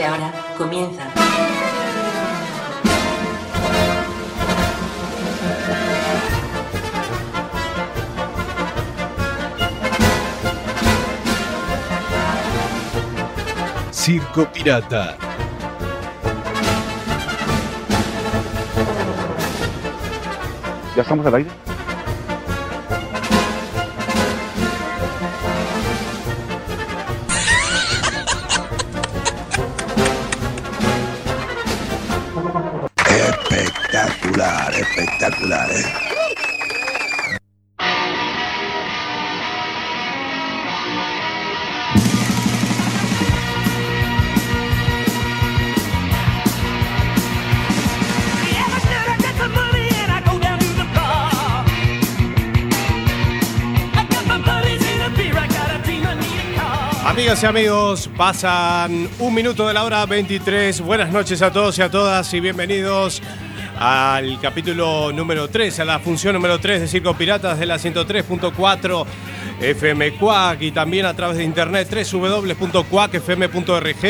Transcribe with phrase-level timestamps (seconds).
[0.00, 1.02] De ahora, comienza.
[13.90, 15.18] Circo Pirata.
[20.96, 21.69] ¿Ya estamos al aire?
[57.10, 60.80] Amigas y amigos, pasan un minuto de la hora 23.
[60.80, 63.20] Buenas noches a todos y a todas y bienvenidos
[63.76, 69.04] al capítulo número 3, a la función número 3 de Circo Piratas de la 103.4
[69.60, 74.00] FM Cuac y también a través de internet www.cuacfm.org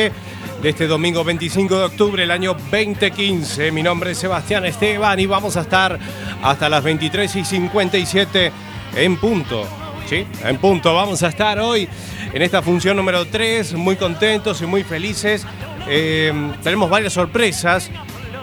[0.63, 3.73] de este domingo 25 de octubre del año 2015.
[3.73, 5.99] Mi nombre es Sebastián Esteban y vamos a estar
[6.43, 8.53] hasta las 23 y 57
[8.97, 9.80] en punto.
[10.11, 10.27] ¿Sí?
[10.43, 10.93] En punto.
[10.93, 11.89] Vamos a estar hoy
[12.33, 15.47] en esta función número 3, muy contentos y muy felices.
[15.87, 16.33] Eh,
[16.65, 17.89] tenemos varias sorpresas.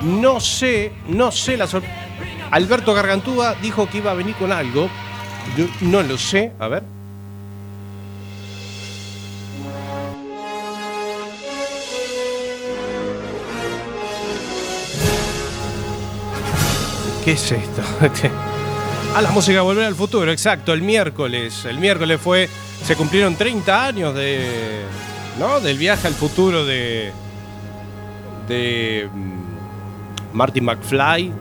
[0.02, 1.94] No sé, no sé la sorpresa.
[2.52, 4.88] Alberto Gargantúa dijo que iba a venir con algo.
[5.58, 6.54] Yo no lo sé.
[6.58, 6.84] A ver.
[17.26, 17.82] ¿Qué es esto?
[19.18, 21.66] A la música Volver al Futuro, exacto, el miércoles.
[21.66, 22.48] El miércoles fue.
[22.84, 24.84] Se cumplieron 30 años de.
[25.40, 25.60] ¿No?
[25.60, 27.12] Del viaje al futuro de.
[28.48, 29.10] de.
[29.12, 31.34] mm, Marty McFly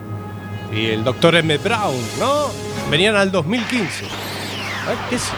[0.73, 1.55] y el doctor M.
[1.59, 2.47] Brown, ¿no?
[2.89, 4.05] Venían al 2015.
[4.87, 5.31] Ay, ¿Qué es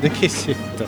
[0.00, 0.86] ¿De qué es esto?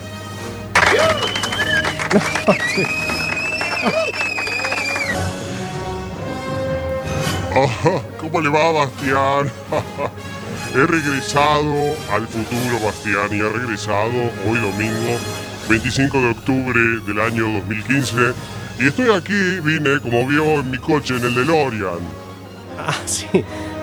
[7.63, 9.51] Ajá, ¿Cómo le va, Bastián?
[10.73, 11.73] he regresado
[12.13, 15.19] al futuro, Bastián, y he regresado hoy domingo,
[15.67, 18.15] 25 de octubre del año 2015.
[18.79, 21.99] Y estoy aquí, vine, como vio, en mi coche, en el DeLorean.
[22.79, 23.27] Ah, sí.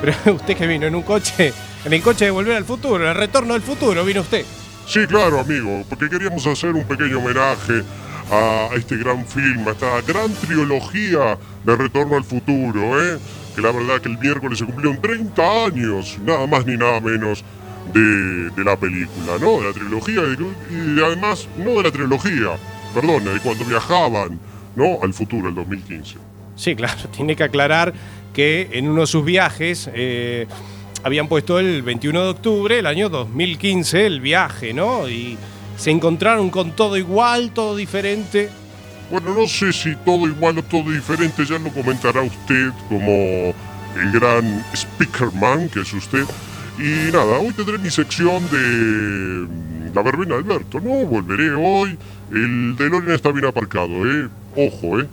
[0.00, 1.53] Pero usted que vino en un coche,
[1.84, 4.44] en el coche de Volver al Futuro, el retorno del futuro, vino usted.
[4.86, 7.84] Sí, claro, amigo, porque queríamos hacer un pequeño homenaje
[8.31, 13.19] a este gran film, a esta gran trilogía de Retorno al Futuro, ¿eh?
[13.55, 17.44] Que la verdad que el miércoles se cumplieron 30 años, nada más ni nada menos,
[17.93, 19.61] de, de la película, ¿no?
[19.61, 20.22] De la trilogía
[20.71, 22.56] y, además, no de la trilogía,
[22.94, 24.39] perdón, de cuando viajaban,
[24.77, 24.99] ¿no?
[25.03, 26.16] Al futuro, el 2015.
[26.56, 27.95] Sí, claro, tiene que aclarar
[28.34, 30.47] que en uno de sus viajes eh,
[31.03, 35.09] habían puesto el 21 de octubre del año 2015 el viaje, ¿no?
[35.09, 35.39] Y
[35.78, 38.50] se encontraron con todo igual, todo diferente.
[39.11, 44.13] Bueno, no sé si todo igual o todo diferente, ya lo comentará usted como el
[44.13, 46.25] gran speakerman que es usted.
[46.78, 49.48] Y nada, hoy tendré mi sección de
[49.95, 51.07] la verbena de Alberto, ¿no?
[51.07, 51.97] Volveré hoy.
[52.31, 54.28] El DeLorean está bien aparcado, ¿eh?
[54.57, 55.07] Ojo, ¿eh?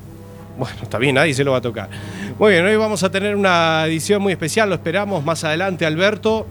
[0.57, 1.89] Bueno, está bien, nadie se lo va a tocar.
[2.37, 6.47] Muy bien, hoy vamos a tener una edición muy especial, lo esperamos más adelante, Alberto.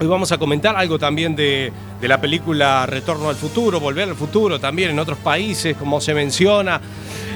[0.00, 1.70] Hoy vamos a comentar algo también de,
[2.00, 6.80] la película Retorno al Futuro, Volver al Futuro, también en otros países, como se menciona.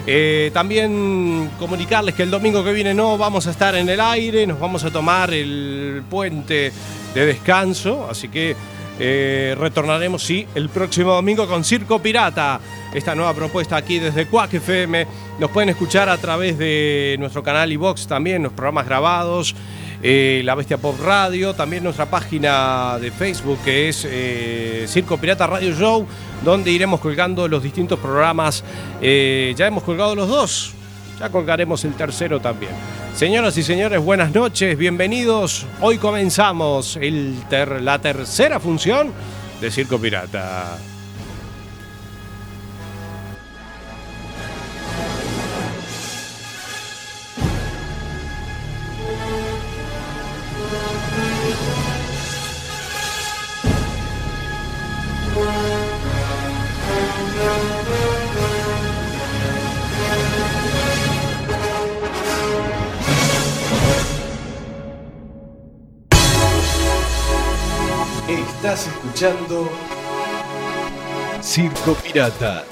[0.06, 4.46] Eh, también comunicarles que el domingo que viene no vamos a estar en el aire,
[4.46, 6.72] nos vamos a tomar el puente
[7.14, 8.56] de descanso, así que
[8.99, 12.61] eh, retornaremos, sí, el próximo domingo con Circo Pirata.
[12.94, 15.06] Esta nueva propuesta aquí desde Quack FM.
[15.38, 19.55] Nos pueden escuchar a través de nuestro canal iVox también, los programas grabados.
[20.06, 25.46] Eh, La Bestia Pop Radio, también nuestra página de Facebook que es eh, Circo Pirata
[25.46, 26.06] Radio Show,
[26.44, 28.62] donde iremos colgando los distintos programas.
[29.00, 30.74] Eh, ya hemos colgado los dos,
[31.18, 32.72] Ya colgaremos el tercero también.
[33.16, 35.64] Señoras y señores, buenas noches, bienvenidos.
[35.80, 39.12] Hoy comenzamos el ter- la tercera función
[39.60, 40.76] de Circo Pirata.
[68.64, 69.70] Estás escuchando
[71.43, 72.64] Circo Pirata.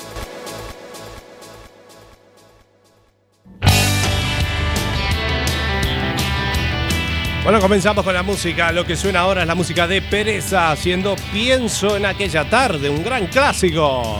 [7.44, 8.72] Bueno, comenzamos con la música.
[8.72, 13.04] Lo que suena ahora es la música de Pereza, haciendo Pienso en aquella tarde, un
[13.04, 14.18] gran clásico.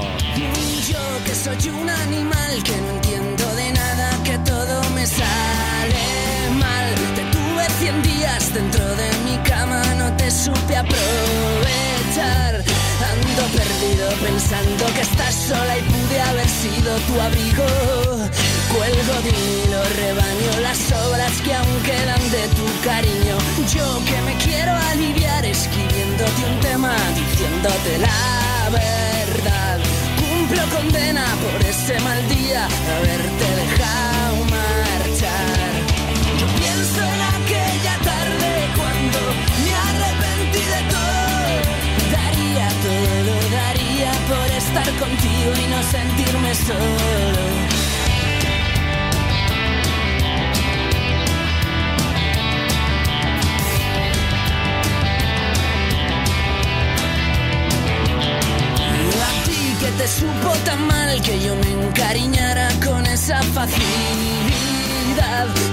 [0.87, 6.95] Yo que soy un animal que no entiendo de nada, que todo me sale mal.
[7.15, 9.22] Te tuve 100 días dentro de te
[10.33, 12.55] supe aprovechar.
[13.13, 17.67] Ando perdido pensando que estás sola y pude haber sido tu abrigo.
[18.73, 23.37] Cuelgo hilo, rebaño las obras que aún quedan de tu cariño.
[23.75, 29.79] Yo que me quiero aliviar escribiéndote un tema, diciéndote la verdad.
[30.21, 35.62] Cumplo condena por ese mal día, haberte dejado marchar.
[40.67, 41.13] De todo.
[42.13, 47.43] Daría todo, daría por estar contigo y no sentirme solo.
[59.29, 64.72] A ti que te supo tan mal que yo me encariñara con esa facilidad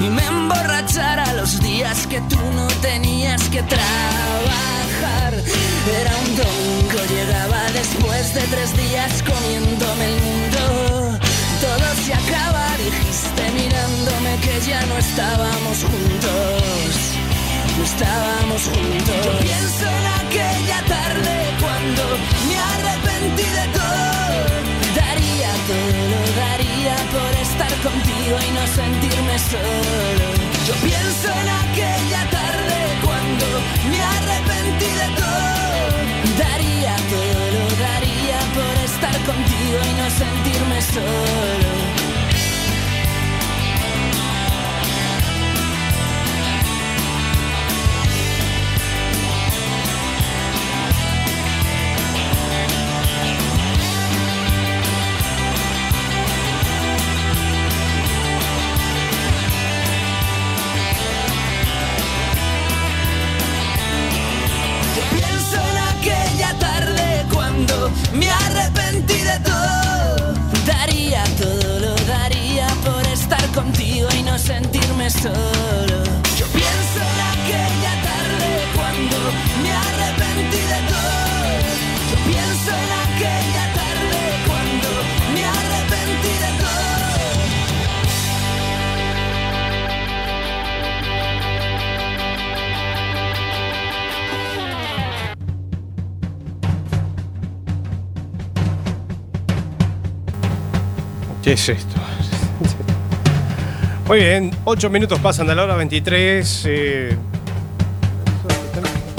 [0.01, 5.33] y me emborrachara los días que tú no tenías que trabajar.
[6.01, 11.19] Era un domingo, llegaba después de tres días comiéndome el mundo.
[11.62, 17.09] Todo se acaba, dijiste mirándome que ya no estábamos juntos
[17.80, 19.25] no estábamos juntos.
[19.25, 22.03] Yo pienso en aquella tarde cuando
[22.47, 24.79] me arrepentí de todo.
[25.69, 30.27] Daría todo, daría por estar contigo y no sentirme solo.
[30.66, 33.45] Yo pienso en aquella tarde cuando
[33.89, 36.39] me arrepentí de todo.
[36.39, 42.09] Daría todo, daría por estar contigo y no sentirme solo.
[73.54, 76.04] Contigo y no sentirme solo.
[76.38, 79.18] Yo pienso en aquella tarde cuando
[79.63, 81.18] me arrepentí de todo.
[82.12, 84.89] Yo pienso en aquella tarde cuando
[85.34, 86.89] me arrepentí de todo.
[101.44, 102.00] ¿Qué es esto?
[104.10, 106.63] Muy bien, 8 minutos pasan de la hora 23.
[106.66, 107.18] eh,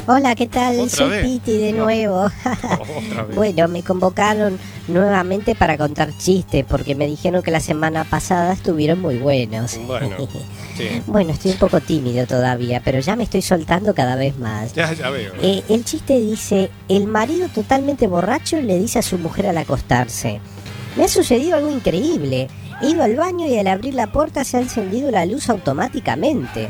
[0.08, 0.80] Hola, ¿qué tal?
[0.80, 1.22] ¿Otra Soy vez?
[1.22, 2.28] Piti de nuevo.
[3.36, 9.00] bueno, me convocaron nuevamente para contar chistes porque me dijeron que la semana pasada estuvieron
[9.00, 9.78] muy buenos.
[9.86, 10.16] Bueno,
[10.76, 11.02] sí.
[11.06, 14.72] Bueno, estoy un poco tímido todavía, pero ya me estoy soltando cada vez más.
[14.74, 15.34] Ya, ya veo.
[15.40, 20.40] Eh, el chiste dice, el marido totalmente borracho le dice a su mujer al acostarse,
[21.00, 22.48] me ha sucedido algo increíble,
[22.82, 26.68] he ido al baño y al abrir la puerta se ha encendido la luz automáticamente.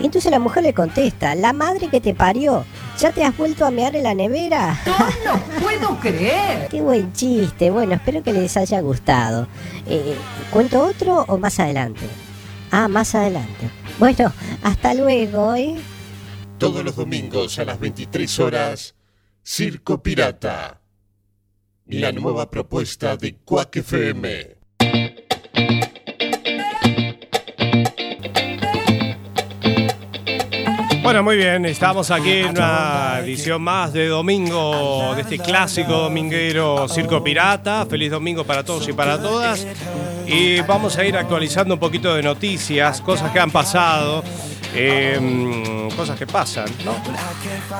[0.00, 2.64] Y entonces la mujer le contesta, la madre que te parió,
[2.98, 4.80] ¿ya te has vuelto a mear en la nevera?
[5.26, 6.68] No puedo creer.
[6.70, 9.46] Qué buen chiste, bueno, espero que les haya gustado.
[9.86, 10.16] Eh,
[10.50, 12.08] ¿Cuento otro o más adelante?
[12.70, 13.68] Ah, más adelante.
[13.98, 15.76] Bueno, hasta luego, ¿eh?
[16.56, 18.94] Todos los domingos a las 23 horas,
[19.44, 20.79] Circo Pirata.
[21.92, 24.56] La nueva propuesta de Quack FM.
[31.02, 36.88] Bueno, muy bien, estamos aquí en una edición más de domingo de este clásico dominguero
[36.88, 37.84] Circo Pirata.
[37.86, 39.66] Feliz domingo para todos y para todas.
[40.28, 44.22] y vamos a ir actualizando un poquito de noticias, cosas que han pasado.
[44.74, 46.94] Eh, cosas que pasan, ¿no?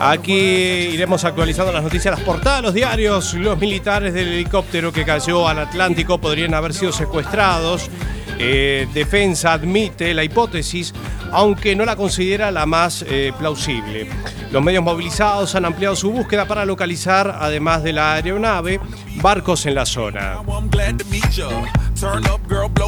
[0.00, 3.34] Aquí iremos actualizando las noticias, las portadas los diarios.
[3.34, 7.90] Los militares del helicóptero que cayó al Atlántico podrían haber sido secuestrados.
[8.38, 10.94] Eh, defensa admite la hipótesis,
[11.30, 14.08] aunque no la considera la más eh, plausible.
[14.50, 18.80] Los medios movilizados han ampliado su búsqueda para localizar, además de la aeronave,
[19.16, 20.38] barcos en la zona.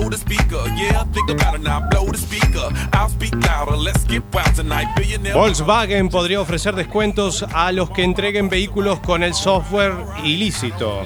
[0.03, 0.11] I'm glad to meet ya.
[0.11, 0.63] Turn up, girl, blow the speaker.
[0.77, 2.69] Yeah, think about it now, blow the speaker.
[2.93, 4.89] I'll speak louder, let's get wild tonight.
[4.97, 5.35] Billionaire.
[5.35, 9.93] Volkswagen podría ofrecer descuentos a los que entreguen vehículos con el software
[10.25, 11.05] ilícito.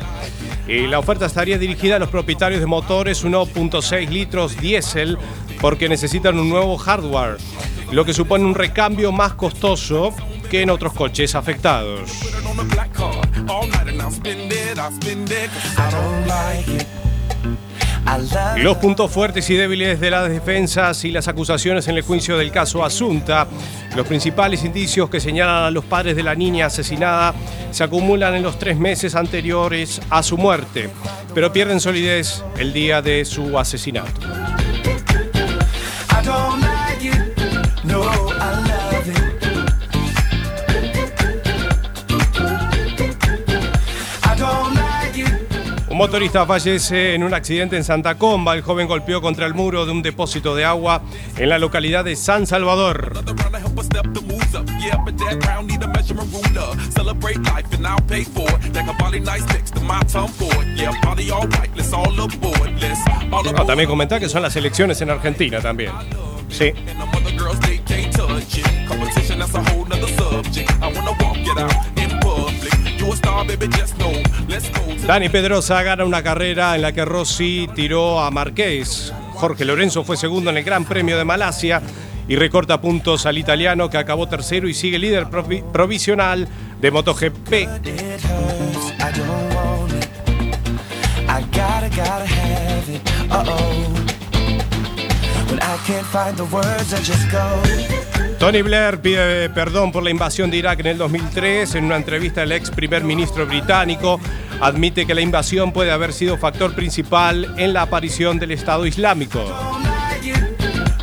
[0.66, 5.18] Y la oferta estaría dirigida a los propietarios de motores 1.6 litros diésel
[5.60, 7.36] porque necesitan un nuevo hardware,
[7.92, 10.12] lo que supone un recambio más costoso
[10.50, 12.10] que en otros coches afectados.
[18.56, 22.50] Los puntos fuertes y débiles de las defensas y las acusaciones en el juicio del
[22.50, 23.46] caso Asunta.
[23.94, 27.34] Los principales indicios que señalan a los padres de la niña asesinada
[27.70, 30.88] se acumulan en los tres meses anteriores a su muerte,
[31.34, 34.20] pero pierden solidez el día de su asesinato.
[45.96, 48.52] Un motorista fallece en un accidente en Santa Comba.
[48.52, 51.00] El joven golpeó contra el muro de un depósito de agua
[51.38, 53.14] en la localidad de San Salvador.
[63.56, 65.92] Ah, también comentar que son las elecciones en Argentina también.
[66.50, 66.74] Sí.
[75.06, 79.12] Dani Pedrosa gana una carrera en la que Rossi tiró a Marqués.
[79.34, 81.82] Jorge Lorenzo fue segundo en el Gran Premio de Malasia
[82.28, 86.48] y recorta puntos al italiano que acabó tercero y sigue líder provi- provisional
[86.80, 87.52] de MotoGP.
[98.38, 101.74] Tony Blair pide perdón por la invasión de Irak en el 2003.
[101.74, 104.20] En una entrevista, el ex primer ministro británico
[104.60, 109.42] admite que la invasión puede haber sido factor principal en la aparición del Estado Islámico.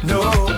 [0.03, 0.52] No,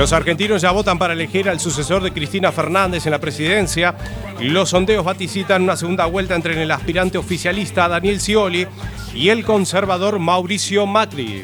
[0.00, 3.94] Los argentinos ya votan para elegir al sucesor de Cristina Fernández en la presidencia.
[4.40, 8.66] Los sondeos vaticitan una segunda vuelta entre el aspirante oficialista Daniel Scioli
[9.12, 11.42] y el conservador Mauricio Macri.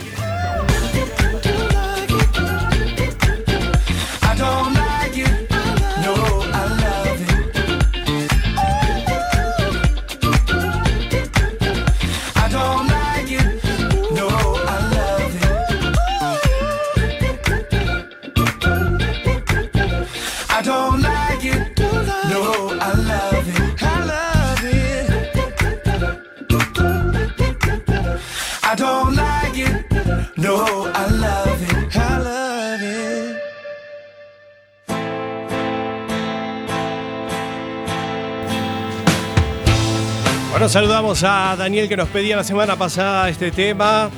[40.77, 44.11] Saludamos a Daniel que nos pedía la semana pasada este tema.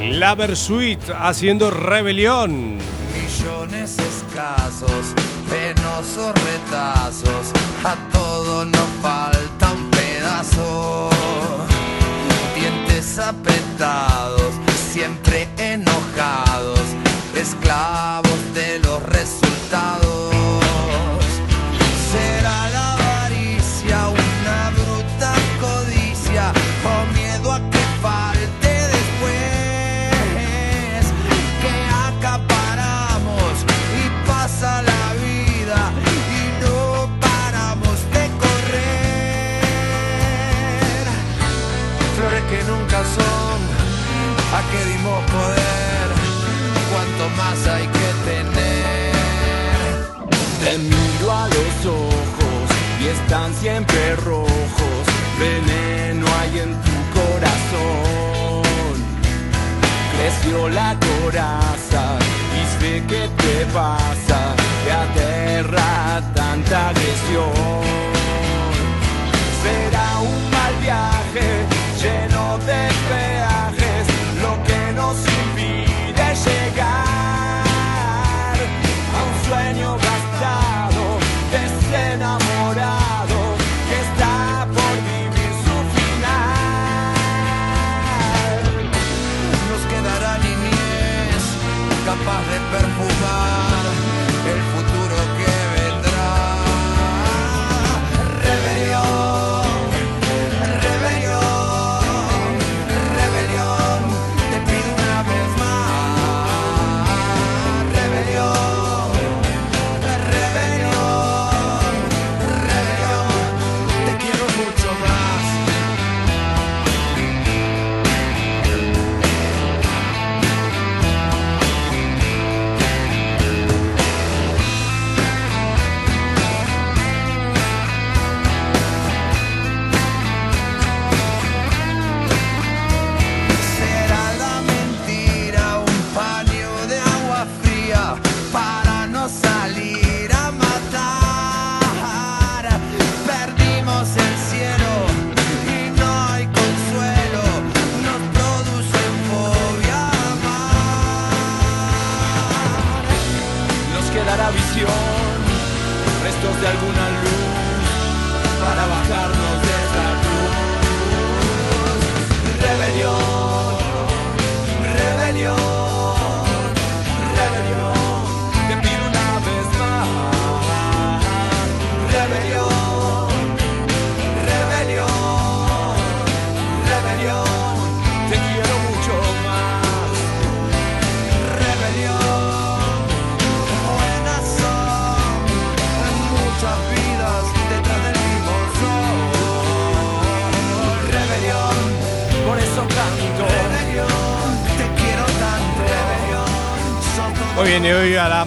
[0.00, 2.78] La Versuit haciendo rebelión.
[3.14, 5.14] millones escasos,
[5.48, 7.52] penosos retazos,
[7.84, 11.10] a todo nos falta un pedazo.
[12.56, 14.52] Dientes apretados,
[14.92, 16.82] siempre enojados,
[17.36, 20.07] esclavos de los resultados.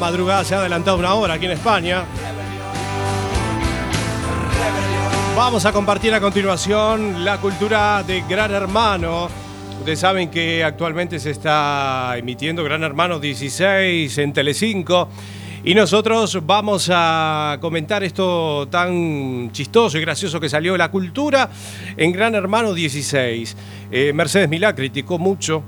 [0.01, 2.03] Madrugada se ha adelantado una hora aquí en España.
[5.37, 9.29] Vamos a compartir a continuación la cultura de Gran Hermano.
[9.77, 15.07] Ustedes saben que actualmente se está emitiendo Gran Hermano 16 en Telecinco.
[15.63, 21.47] Y nosotros vamos a comentar esto tan chistoso y gracioso que salió la cultura
[21.95, 23.55] en Gran Hermano 16.
[23.91, 25.61] Eh, Mercedes Milá criticó mucho,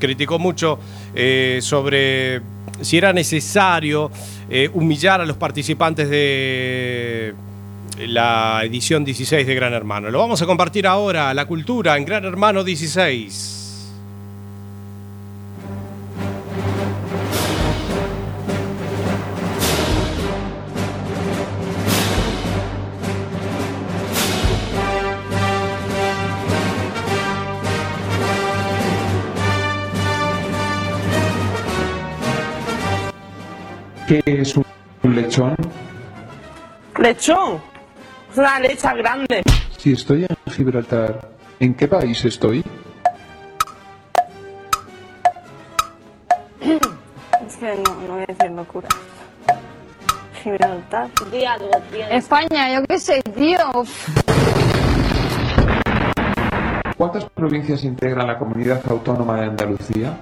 [0.00, 0.80] criticó mucho
[1.14, 4.10] eh, sobre si era necesario
[4.50, 7.34] eh, humillar a los participantes de
[8.06, 10.10] la edición 16 de Gran Hermano.
[10.10, 13.57] Lo vamos a compartir ahora, la cultura en Gran Hermano 16.
[35.38, 35.56] Lechón?
[36.98, 37.60] Lechón.
[38.30, 39.42] Es una lecha grande.
[39.76, 42.64] Si estoy en Gibraltar, ¿en qué país estoy?
[47.46, 48.88] Es que no, no voy a decir locura.
[50.42, 51.08] Gibraltar.
[52.10, 53.58] España, yo qué sé, tío.
[56.96, 60.18] ¿Cuántas provincias integran la comunidad autónoma de Andalucía?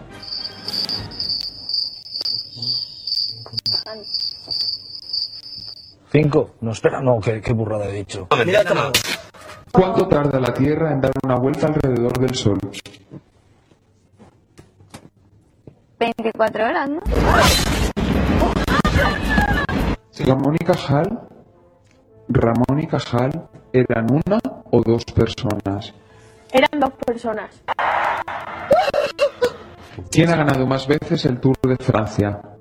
[6.16, 6.52] ¿Cinco?
[6.62, 8.26] No, espera, no, qué, qué burrada he dicho.
[9.70, 12.59] ¿Cuánto tarda la Tierra en dar una vuelta alrededor del Sol?
[15.98, 17.00] 24 horas, ¿no?
[20.24, 21.20] Ramón y Cajal,
[22.31, 24.38] Ramón y Cajal eran una
[24.70, 25.92] o dos personas.
[26.50, 27.62] Eran dos personas.
[30.11, 32.55] ¿Quién ha ganado más veces el Tour de Francia?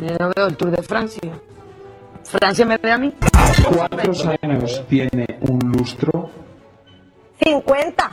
[0.00, 1.32] Yo no veo el Tour de Francia.
[2.24, 3.14] ¿Francia me ve a mí?
[3.74, 6.30] ¿Cuántos años tiene un lustro?
[7.42, 8.10] 50.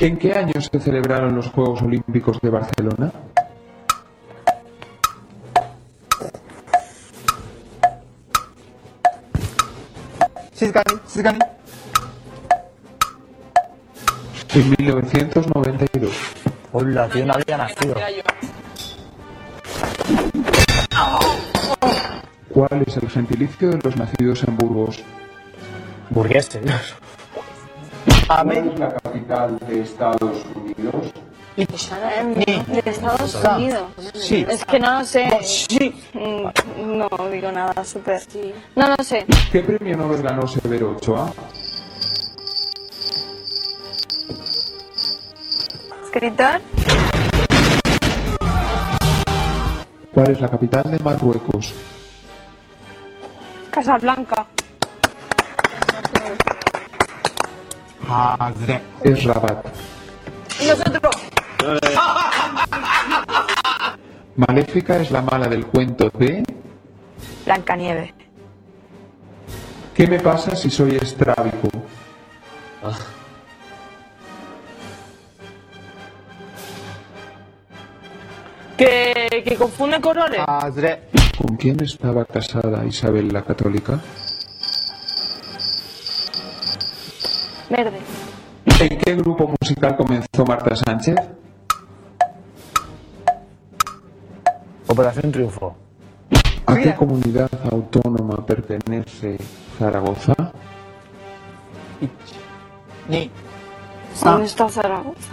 [0.00, 3.12] ¿En qué año se celebraron los Juegos Olímpicos de Barcelona?
[14.54, 16.12] En 1992.
[16.72, 17.94] Hola, tío, no había nacido.
[22.52, 25.02] ¿Cuál es el gentilicio de los nacidos en Burgos?
[26.10, 26.62] Burgueses.
[28.26, 31.12] ¿Cuál es la capital de Estados Unidos?
[31.56, 33.56] De Estados Ah.
[33.56, 33.82] Unidos.
[34.14, 34.44] Sí.
[34.48, 35.28] Es que no lo sé.
[36.14, 38.22] Mm, No digo nada, súper.
[38.76, 39.26] No lo sé.
[39.50, 41.32] ¿Qué premio Nobel ganó Severo Ochoa?
[46.04, 46.60] ¿Escritor?
[50.12, 51.72] ¿Cuál es la capital de Marruecos?
[53.72, 54.46] Casablanca.
[59.02, 59.64] Es Rabat.
[60.60, 61.16] ¿Y nosotros?
[64.36, 66.44] Maléfica es la mala del cuento de
[67.46, 68.12] Blancanieves.
[69.94, 71.68] ¿Qué me pasa si soy estrábico?
[78.76, 80.40] ¿Que, que confunde colores?
[81.38, 84.00] ¿Con quién estaba casada Isabel la Católica?
[87.70, 87.98] Verde.
[88.80, 91.16] ¿En qué grupo musical comenzó Marta Sánchez?
[94.86, 95.74] Operación Triunfo.
[96.66, 99.38] ¿A qué comunidad autónoma pertenece
[99.78, 100.34] Zaragoza?
[103.08, 103.30] Ni.
[104.22, 105.32] ¿Dónde está Zaragoza?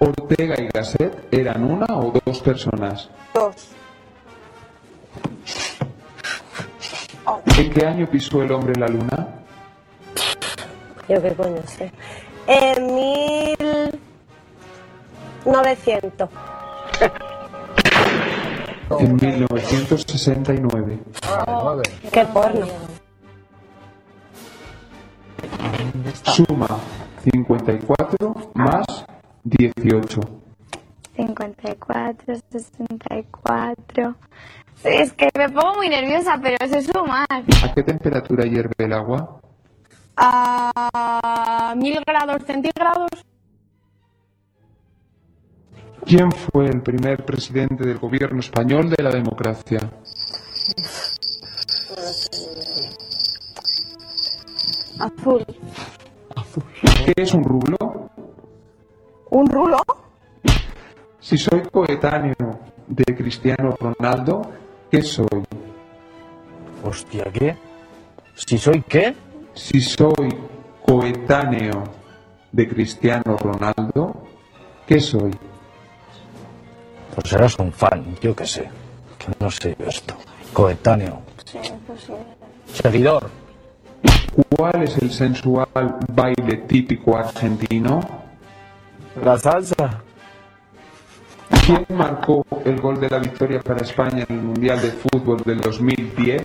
[0.00, 3.10] Ortega y Gasset eran una o dos personas.
[3.34, 3.68] Dos.
[7.58, 9.28] ¿En qué año pisó el hombre la luna?
[11.06, 11.92] Yo qué coño sé.
[12.46, 12.94] En
[15.44, 16.28] 1900.
[18.98, 20.98] En 1969.
[22.10, 22.66] Qué porno.
[26.24, 26.66] Suma
[27.22, 28.84] 54 más
[29.44, 30.20] 18.
[31.16, 34.14] 54, 64.
[34.76, 37.26] Sí, es que me pongo muy nerviosa, pero sé sumar.
[37.30, 39.40] ¿A qué temperatura hierve el agua?
[40.16, 43.10] A mil grados centígrados.
[46.04, 49.78] ¿Quién fue el primer presidente del gobierno español de la democracia?
[54.98, 55.44] Azul.
[57.04, 58.09] ¿Qué es un rulo?
[59.30, 59.78] ¿Un rulo?
[61.20, 62.34] Si soy coetáneo
[62.88, 64.42] de Cristiano Ronaldo,
[64.90, 65.44] ¿qué soy?
[66.84, 67.56] Hostia, ¿qué?
[68.34, 69.14] ¿Si soy qué?
[69.54, 70.36] Si soy
[70.84, 71.84] coetáneo
[72.50, 74.24] de Cristiano Ronaldo,
[74.86, 75.30] ¿qué soy?
[77.14, 78.68] Pues serás un fan, yo qué sé.
[79.18, 80.14] Que no sé yo esto.
[80.52, 81.20] Coetáneo.
[81.44, 82.12] Sí, pues sí.
[82.82, 83.30] Seguidor.
[84.56, 85.68] ¿Cuál es el sensual
[86.12, 88.00] baile típico argentino?
[89.24, 90.02] La salsa.
[91.66, 95.60] ¿Quién marcó el gol de la victoria para España en el Mundial de Fútbol del
[95.60, 96.42] 2010?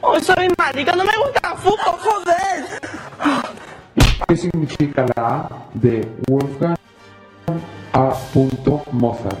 [0.00, 0.92] ¡Oh, soy marica!
[0.92, 2.64] ¡No me gusta el fútbol, joder!
[4.26, 6.76] ¿Qué significa la A de Wolfgang
[7.92, 8.14] A.
[8.92, 9.38] Mozart?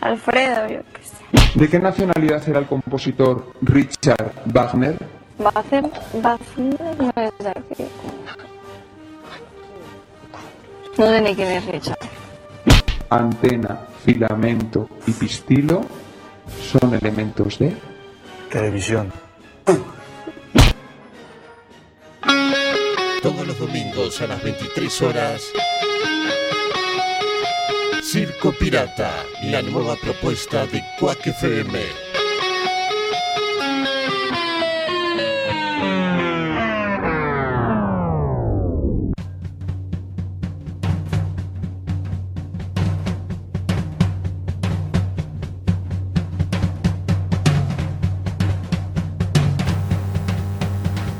[0.00, 1.58] Alfredo, yo qué sé.
[1.58, 4.96] ¿De qué nacionalidad era el compositor Richard Wagner?
[5.42, 5.82] A hacer.
[5.82, 7.84] No es de aquí.
[10.98, 11.98] No ni quién es Richard.
[13.10, 15.82] Antena, filamento y pistilo
[16.70, 17.76] son elementos de
[18.50, 19.12] Televisión.
[23.22, 25.42] Todos los domingos a las 23 horas.
[28.02, 29.10] Circo Pirata,
[29.44, 32.05] la nueva propuesta de Quack FM.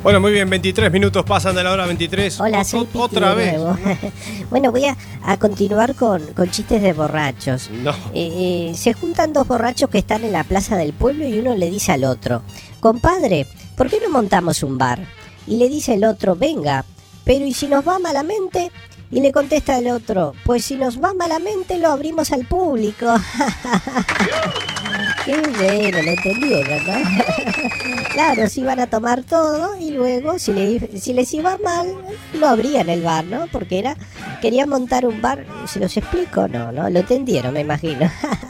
[0.07, 2.39] Bueno, muy bien, 23 minutos pasan de la hora 23.
[2.39, 3.59] Hola, soy Piti Otra de vez.
[3.59, 3.77] nuevo.
[4.51, 7.69] bueno, voy a, a continuar con, con chistes de borrachos.
[7.73, 7.91] No.
[8.15, 11.57] Eh, eh, se juntan dos borrachos que están en la plaza del pueblo y uno
[11.57, 12.43] le dice al otro,
[12.79, 15.01] compadre, ¿por qué no montamos un bar?
[15.45, 16.85] Y le dice el otro, venga,
[17.25, 18.71] pero ¿y si nos va malamente?
[19.11, 23.07] Y le contesta el otro, pues si nos va malamente lo abrimos al público.
[25.27, 26.95] Qué bueno, lo entendieron, ¿no?
[28.13, 31.89] claro, si iban a tomar todo y luego, si, le- si les iba mal,
[32.35, 33.47] lo abrían el bar, ¿no?
[33.51, 33.97] Porque era,
[34.41, 36.47] querían montar un bar, ¿se los explico?
[36.47, 38.09] No, no, lo entendieron, me imagino.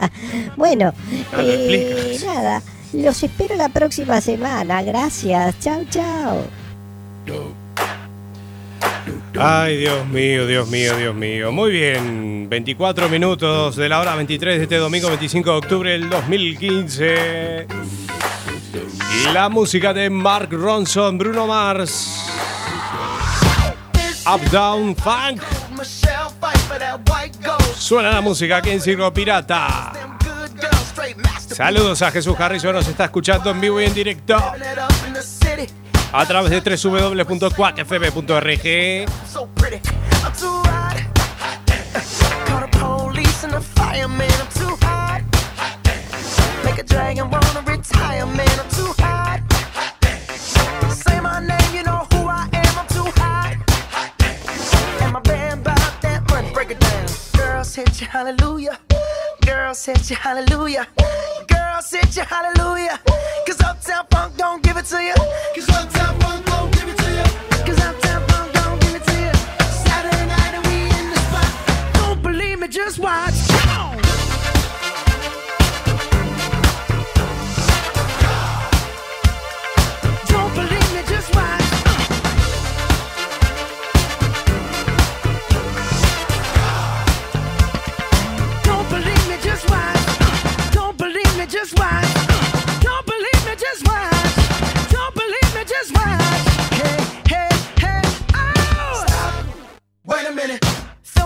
[0.56, 0.92] bueno,
[1.32, 2.62] No eh, nada,
[2.92, 6.42] los espero la próxima semana, gracias, chao, chao.
[9.38, 11.52] Ay, Dios mío, Dios mío, Dios mío.
[11.52, 16.08] Muy bien, 24 minutos de la hora 23 de este domingo 25 de octubre del
[16.08, 17.66] 2015.
[19.22, 22.24] Y la música de Mark Ronson, Bruno Mars.
[24.26, 25.42] Up Down Funk.
[27.78, 29.92] Suena la música aquí en Circo Pirata.
[31.36, 34.36] Saludos a Jesús Harrison, nos está escuchando en vivo y en directo
[36.12, 39.06] a través de www.quackfm.org.
[46.78, 47.30] a dragon
[58.16, 58.95] hallelujah.
[59.46, 60.88] Girls hit you, hallelujah.
[61.46, 62.98] Girls hit you, hallelujah.
[63.46, 65.14] Cause Uptown Funk don't give it to you.
[65.54, 66.45] Cause Uptown Funk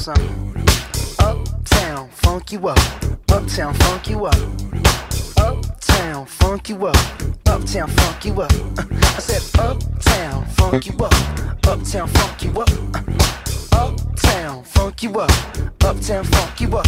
[0.00, 0.56] something.
[1.18, 2.78] Uptown, funk you up.
[3.28, 4.36] Uptown, funk you up.
[5.36, 6.96] Uptown, funk you up.
[7.46, 8.52] Uptown, funk you up.
[8.78, 11.12] I said, Uptown, funk you up.
[11.66, 12.70] Uptown, funk you up.
[13.72, 15.30] Uptown, funk you up.
[15.84, 16.86] Uptown, funk you up.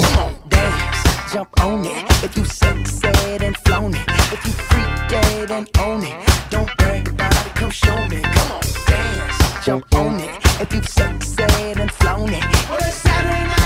[0.00, 2.24] Come on, dance, jump on it.
[2.24, 4.08] If you succeed and flown it.
[4.32, 6.28] If you freak dead and own it.
[6.48, 8.22] Don't brag about it, come show me.
[8.22, 10.43] Come on, dance, jump on it.
[10.60, 12.44] If you've succeed and flown it.
[12.44, 13.63] It's Saturday night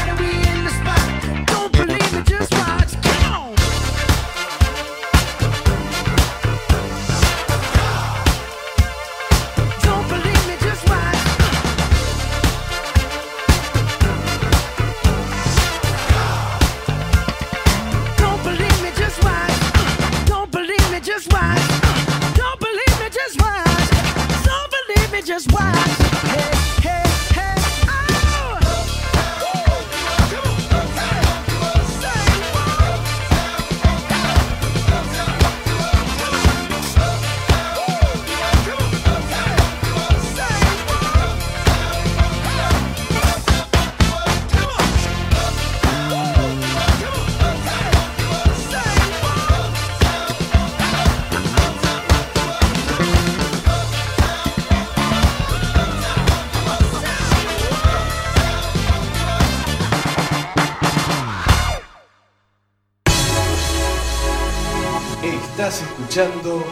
[66.19, 66.65] escuchando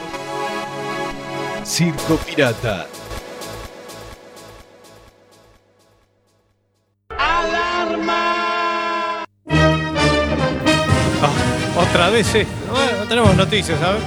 [1.65, 2.87] Circo Pirata.
[11.23, 11.33] Ah,
[11.79, 12.47] otra vez, eh.
[12.71, 14.03] Bueno, no tenemos noticias, ¿sabes?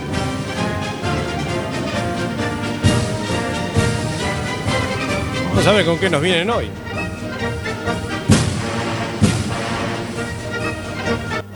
[5.49, 6.69] Vamos a ver con qué nos vienen hoy.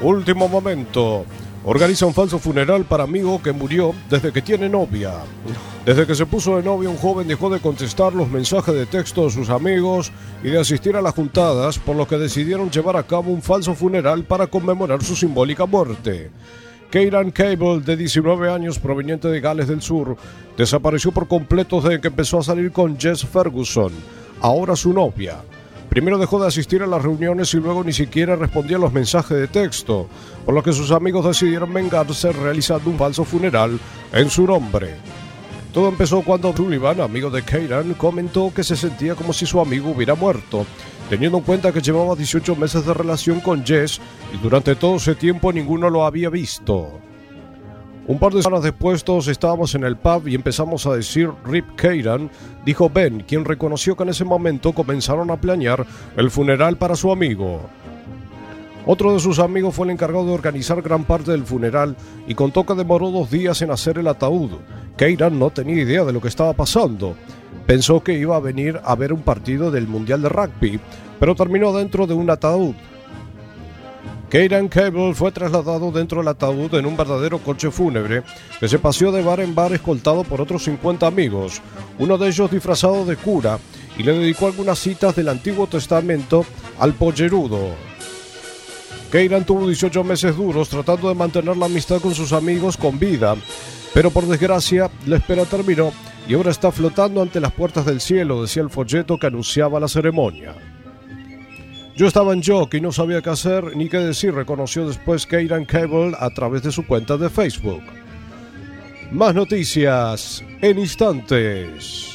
[0.02, 1.26] Último momento.
[1.66, 5.14] Organiza un falso funeral para amigo que murió desde que tiene novia.
[5.86, 9.24] Desde que se puso de novia, un joven dejó de contestar los mensajes de texto
[9.24, 10.12] de sus amigos
[10.44, 13.76] y de asistir a las juntadas, por lo que decidieron llevar a cabo un falso
[13.76, 16.32] funeral para conmemorar su simbólica muerte.
[16.92, 20.18] Keiran Cable, de 19 años, proveniente de Gales del Sur,
[20.58, 23.92] desapareció por completo desde que empezó a salir con Jess Ferguson,
[24.42, 25.38] ahora su novia.
[25.94, 29.38] Primero dejó de asistir a las reuniones y luego ni siquiera respondía a los mensajes
[29.38, 30.08] de texto,
[30.44, 33.80] por lo que sus amigos decidieron vengarse realizando un falso funeral
[34.12, 34.96] en su nombre.
[35.72, 39.92] Todo empezó cuando Sullivan, amigo de Keiran, comentó que se sentía como si su amigo
[39.92, 40.66] hubiera muerto,
[41.12, 44.02] teniendo en cuenta que llevaba 18 meses de relación con Jess
[44.34, 46.90] y durante todo ese tiempo ninguno lo había visto.
[48.06, 51.76] Un par de semanas después todos estábamos en el pub y empezamos a decir Rip
[51.78, 52.30] Keiran,
[52.66, 55.86] dijo Ben, quien reconoció que en ese momento comenzaron a planear
[56.18, 57.62] el funeral para su amigo.
[58.86, 61.96] Otro de sus amigos fue el encargado de organizar gran parte del funeral
[62.28, 64.52] y contó que demoró dos días en hacer el ataúd.
[64.98, 67.16] Keiran no tenía idea de lo que estaba pasando.
[67.66, 70.78] Pensó que iba a venir a ver un partido del Mundial de Rugby,
[71.22, 72.76] pero terminó dentro de un ataúd.
[74.34, 78.24] Keiran Cable fue trasladado dentro del ataúd en un verdadero coche fúnebre
[78.60, 81.62] que se paseó de bar en bar escoltado por otros 50 amigos,
[82.00, 83.60] uno de ellos disfrazado de cura,
[83.96, 86.48] y le dedicó algunas citas del Antiguo Testamento
[86.80, 87.76] al pollerudo.
[89.12, 93.36] Keiran tuvo 18 meses duros tratando de mantener la amistad con sus amigos con vida,
[93.94, 95.94] pero por desgracia la espera terminó
[96.28, 99.88] y ahora está flotando ante las puertas del cielo, decía el folleto que anunciaba la
[99.88, 100.56] ceremonia.
[101.96, 105.64] Yo estaba en shock y no sabía qué hacer ni qué decir, reconoció después Keiran
[105.64, 107.84] Cable a través de su cuenta de Facebook.
[109.12, 112.10] Más noticias en instantes.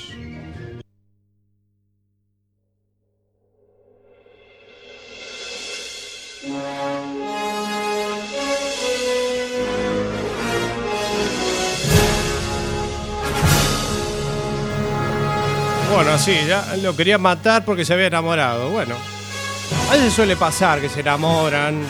[15.94, 18.70] Bueno, sí, ya lo quería matar porque se había enamorado.
[18.70, 18.96] Bueno,
[19.88, 21.82] a veces suele pasar que se enamoran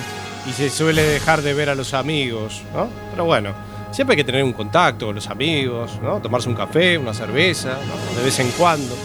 [0.49, 2.89] y se suele dejar de ver a los amigos, ¿no?
[3.11, 3.53] Pero bueno,
[3.91, 6.21] siempre hay que tener un contacto con los amigos, ¿no?
[6.21, 8.17] Tomarse un café, una cerveza, ¿no?
[8.19, 8.97] De vez en cuando.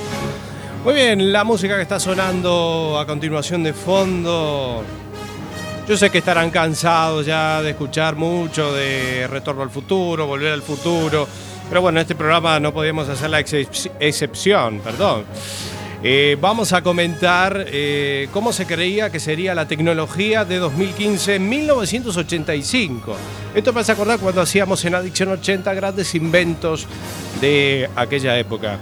[0.84, 4.84] Muy bien, la música que está sonando a continuación de fondo.
[5.88, 10.62] Yo sé que estarán cansados ya de escuchar mucho de Retorno al Futuro, Volver al
[10.62, 11.28] Futuro.
[11.68, 15.24] Pero bueno, en este programa no podíamos hacer la excep- excepción, perdón.
[16.06, 21.48] Eh, vamos a comentar eh, cómo se creía que sería la tecnología de 2015 en
[21.48, 23.16] 1985.
[23.56, 26.88] Esto me hace acordar cuando hacíamos en Adicción 80 grandes inventos
[27.40, 28.80] de aquella época.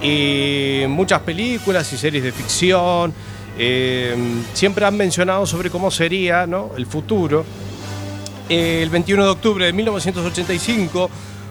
[0.00, 3.12] Y muchas películas y series de ficción
[3.58, 4.14] eh,
[4.54, 6.46] siempre han mencionado sobre cómo sería
[6.76, 7.44] el futuro.
[8.48, 11.10] El 21 de octubre de 1985,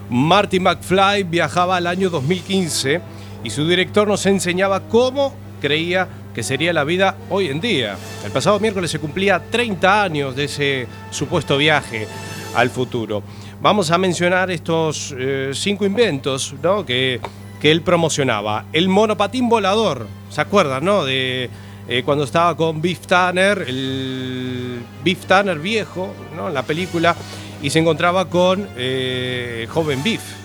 [0.10, 3.02] Marty McFly viajaba al año 2015
[3.44, 7.98] y su director nos enseñaba cómo creía que sería la vida hoy en día.
[8.26, 12.08] El pasado miércoles se cumplía 30 años de ese supuesto viaje
[12.56, 13.24] al futuro.
[13.62, 16.86] Vamos a mencionar estos eh, cinco inventos ¿no?
[16.86, 17.20] que,
[17.60, 18.66] que él promocionaba.
[18.74, 21.06] El monopatín volador, ¿se acuerdan, no?
[21.06, 21.50] De
[21.88, 26.48] eh, cuando estaba con Biff Tanner, el Biff Tanner viejo, ¿no?
[26.48, 27.16] En la película,
[27.62, 30.41] y se encontraba con eh, el joven Biff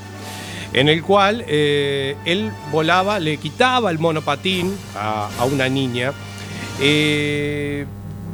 [0.76, 6.12] en el cual eh, él volaba, le quitaba el monopatín a, una niña.
[6.78, 7.86] Eh,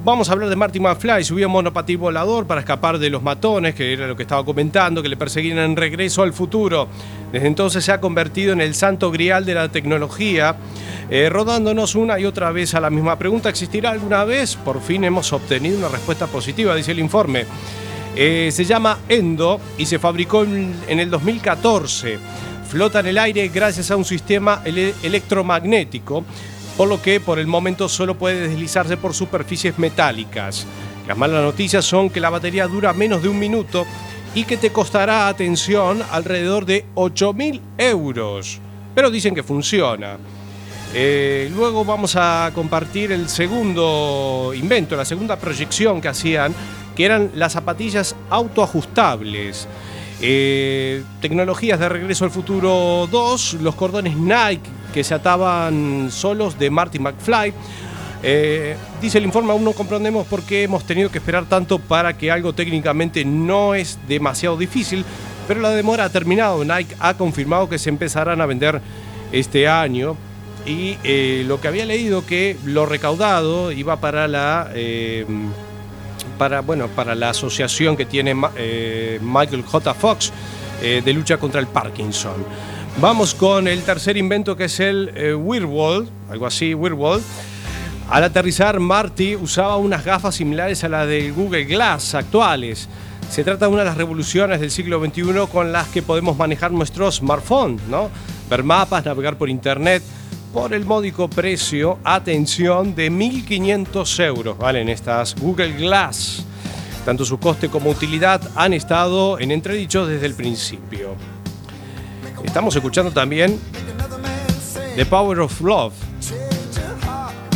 [0.04, 3.76] vamos a hablar de Marty McFly, subía un monopatín volador para escapar de los matones,
[3.76, 6.88] que era lo que estaba comentando, que le perseguían en regreso al futuro.
[7.30, 10.56] Desde entonces se ha convertido en el santo grial de la tecnología,
[11.10, 14.56] eh, rodándonos una y otra vez a la misma pregunta, ¿existirá alguna vez?
[14.56, 17.46] Por fin hemos obtenido una respuesta positiva, dice el informe.
[18.14, 22.18] Eh, se llama Endo y se fabricó en, el 2014.
[22.68, 26.24] Flota en el aire gracias a un sistema ele- electromagnético,
[26.76, 30.66] por lo que por el momento solo puede deslizarse por superficies metálicas.
[31.06, 33.84] Las malas noticias son que la batería dura menos de un minuto
[34.34, 38.60] y que te costará, atención, alrededor de 8.000 euros.
[38.94, 40.16] Pero dicen que funciona.
[40.94, 46.54] Eh, luego vamos a compartir el segundo invento, la segunda proyección que hacían,
[46.94, 49.68] que eran las zapatillas autoajustables.
[50.20, 56.70] Eh, tecnologías de Regreso al Futuro 2, los cordones Nike que se ataban solos de
[56.70, 57.52] Marty McFly.
[58.22, 62.16] Eh, dice el informe, aún no comprendemos por qué hemos tenido que esperar tanto para
[62.16, 65.04] que algo técnicamente no es demasiado difícil,
[65.48, 66.64] pero la demora ha terminado.
[66.64, 68.80] Nike ha confirmado que se empezarán a vender
[69.32, 70.16] este año
[70.66, 74.70] y eh, lo que había leído que lo recaudado iba para la
[76.32, 79.94] para bueno para la asociación que tiene eh, Michael J.
[79.94, 80.32] Fox
[80.82, 82.44] eh, de lucha contra el Parkinson.
[83.00, 85.32] Vamos con el tercer invento que es el eh,
[86.30, 87.22] algo así, Wearwall.
[88.10, 92.88] Al aterrizar, Marty usaba unas gafas similares a las del Google Glass actuales.
[93.30, 96.72] Se trata de una de las revoluciones del siglo XXI con las que podemos manejar
[96.72, 98.10] nuestro smartphone, ¿no?
[98.50, 100.02] Ver mapas, navegar por internet,
[100.52, 104.88] por el módico precio, atención, de 1.500 euros, ¿valen?
[104.88, 106.44] Estas Google Glass.
[107.04, 111.14] Tanto su coste como utilidad han estado en entredicho desde el principio.
[112.44, 113.58] Estamos escuchando también
[114.94, 115.94] The Power of Love.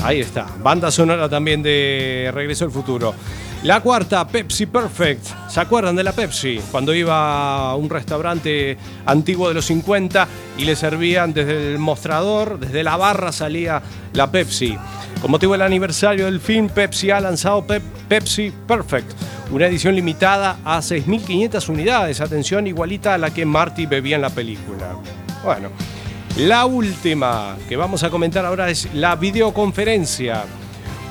[0.02, 0.46] Ahí está.
[0.62, 3.14] Banda sonora también de Regreso al Futuro.
[3.62, 5.26] La cuarta, Pepsi Perfect.
[5.48, 6.60] ¿Se acuerdan de la Pepsi?
[6.70, 8.76] Cuando iba a un restaurante
[9.06, 10.28] antiguo de los 50
[10.58, 13.82] y le servían desde el mostrador, desde la barra salía
[14.12, 14.78] la Pepsi.
[15.20, 19.10] Con motivo del aniversario del film, Pepsi ha lanzado Pep- Pepsi Perfect,
[19.50, 22.20] una edición limitada a 6.500 unidades.
[22.20, 24.94] Atención, igualita a la que Marty bebía en la película.
[25.42, 25.70] Bueno,
[26.36, 30.44] la última que vamos a comentar ahora es la videoconferencia.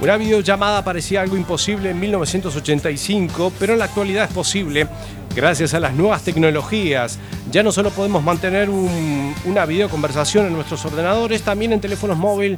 [0.02, 4.88] Una videollamada parecía algo imposible en 1985, pero en la actualidad es posible
[5.36, 7.18] gracias a las nuevas tecnologías.
[7.52, 12.58] Ya no solo podemos mantener un- una videoconversación en nuestros ordenadores, también en teléfonos móvil-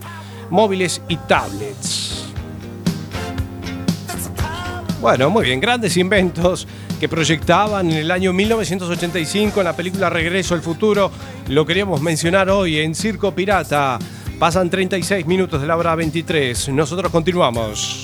[0.50, 2.26] móviles y tablets.
[5.00, 6.68] Bueno, muy bien, grandes inventos
[7.00, 11.12] que proyectaban en el año 1985 en la película Regreso al Futuro.
[11.50, 14.00] Lo queríamos mencionar hoy en Circo Pirata.
[14.40, 16.70] Pasan 36 minutos de la hora 23.
[16.70, 18.04] Nosotros continuamos.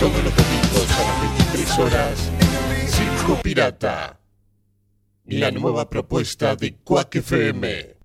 [0.00, 2.32] Todos los domingos a las 23 horas,
[2.86, 4.18] Circo Pirata.
[5.26, 7.96] La nueva propuesta de Quack FM.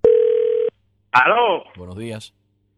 [1.13, 2.33] Aló, Buenos días.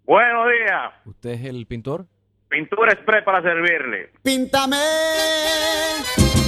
[0.10, 0.91] Buenos días.
[1.05, 2.05] ¿Usted es el pintor?
[2.49, 4.10] Pintura express para servirle.
[4.24, 4.76] Píntame,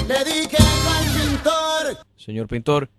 [0.08, 2.06] le dije al pintor.
[2.16, 2.90] Señor pintor,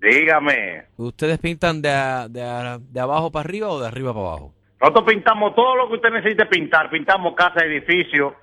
[0.00, 0.84] Dígame.
[0.96, 4.54] ¿ustedes pintan de, a- de, a- de abajo para arriba o de arriba para abajo?
[4.80, 6.88] Nosotros pintamos todo lo que usted necesite pintar.
[6.90, 8.34] Pintamos casa, edificio.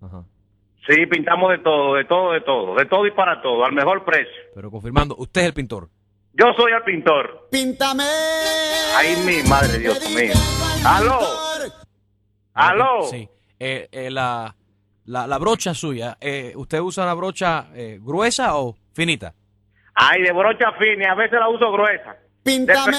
[0.00, 0.22] Ajá.
[0.88, 2.74] Sí, pintamos de todo, de todo, de todo.
[2.76, 4.32] De todo y para todo, al mejor precio.
[4.54, 5.88] Pero confirmando, usted es el pintor.
[6.34, 7.48] Yo soy el pintor.
[7.50, 8.04] Píntame.
[8.96, 10.32] Ay, mi madre, Dios mío.
[10.84, 11.18] Aló.
[12.54, 13.02] Aló.
[13.10, 13.28] Sí.
[13.58, 14.54] Eh, eh, la,
[15.04, 19.34] la, la brocha suya, eh, ¿usted usa una brocha eh, gruesa o finita?
[19.94, 22.16] Ay, de brocha fina, y a veces la uso gruesa.
[22.42, 22.96] Píntame,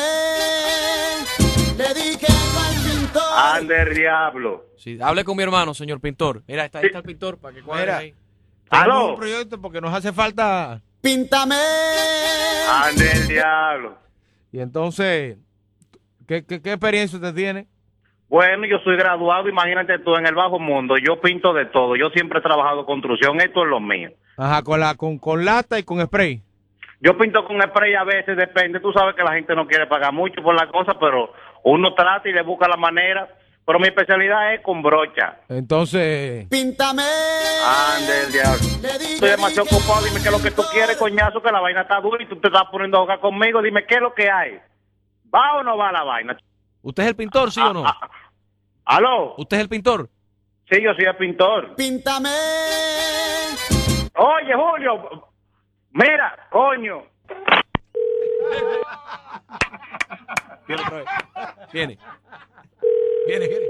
[1.78, 3.24] le dije al pintor.
[3.36, 4.66] Ander diablo.
[4.78, 6.44] Sí, hable con mi hermano, señor pintor.
[6.48, 8.14] Mira, está, ahí está el pintor para que cuadre Mira, ahí.
[8.70, 9.10] Aló.
[9.10, 10.82] un proyecto porque nos hace falta.
[11.04, 11.56] Píntame.
[12.72, 13.97] Ander diablo.
[14.54, 15.38] Y entonces,
[16.26, 17.68] ¿qué, qué, qué experiencia usted tiene?
[18.30, 20.95] Bueno, yo soy graduado, imagínate tú, en el bajo mundo.
[20.97, 21.97] Yo pinto de todo.
[21.97, 23.41] Yo siempre he trabajado construcción.
[23.41, 24.12] Esto es lo mío.
[24.38, 26.41] Ajá, con, la, con, con lata y con spray.
[27.01, 28.80] Yo pinto con spray a veces, depende.
[28.80, 31.34] Tú sabes que la gente no quiere pagar mucho por la cosa, pero
[31.66, 33.28] uno trata y le busca la manera.
[33.66, 35.38] Pero mi especialidad es con brocha.
[35.47, 37.03] Entonces, Píntame.
[37.03, 38.59] Ande el diablo.
[38.99, 40.05] Estoy demasiado ocupado.
[40.05, 42.36] Dime qué es lo que tú quieres, coñazo, que la vaina está dura y tú
[42.41, 43.61] te estás poniendo a jugar conmigo.
[43.61, 44.59] Dime qué es lo que hay.
[45.34, 46.38] ¿Va o no va la vaina?
[46.82, 47.86] ¿Usted es el pintor, sí o no?
[48.86, 49.36] ¿Aló?
[49.38, 50.09] ¿Usted es el pintor?
[50.70, 51.76] Sí, yo soy el pintor.
[51.76, 52.30] Píntame.
[54.16, 55.28] Oye, Julio.
[55.91, 57.03] Mira, coño.
[60.68, 61.97] Viene otra vez.
[63.28, 63.48] Viene.
[63.48, 63.66] Viene.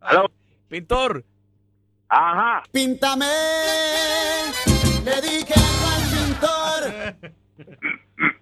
[0.00, 0.30] ¿Aló?
[0.68, 1.24] Pintor.
[2.08, 2.62] Ajá.
[2.72, 3.26] Píntame.
[5.04, 6.82] Le dije al pintor.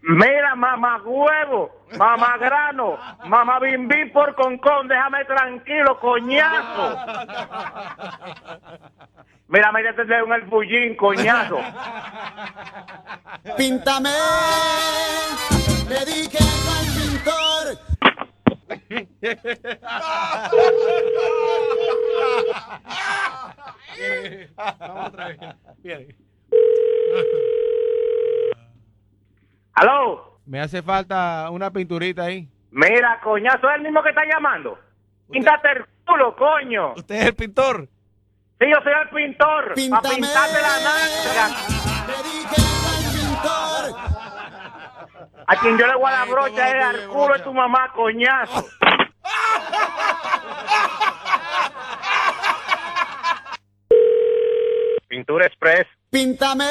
[0.03, 6.97] Mira, mamá huevo, mamá grano, mamá bim bim por concón, déjame tranquilo, coñazo.
[9.49, 11.59] Mira, métete un el bullín, coñazo.
[13.57, 14.11] Píntame.
[15.89, 17.96] Le dije al pintor.
[24.57, 26.17] Vamos otra vez.
[29.75, 30.41] ¿Aló?
[30.47, 32.49] Me hace falta una pinturita ahí.
[32.71, 34.79] Mira, coñazo, es el mismo que está llamando.
[35.31, 36.95] Píntate el culo, coño.
[36.95, 37.89] ¿Usted es el pintor?
[38.59, 39.75] Sí, yo soy el pintor.
[39.91, 41.76] Para pintarte la nalga.
[45.49, 48.67] A quien yo le voy a dar brocha es al culo de tu mamá, coñazo.
[55.09, 55.87] Pintura Express.
[56.11, 56.65] Píntame.